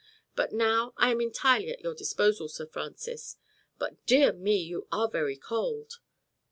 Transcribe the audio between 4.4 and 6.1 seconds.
you are very cold."